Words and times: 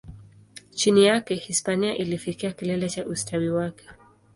Chini 0.71 1.05
yake, 1.05 1.35
Hispania 1.35 1.95
ilifikia 1.97 2.51
kilele 2.51 2.89
cha 2.89 3.05
ustawi 3.05 3.49
wake. 3.49 3.89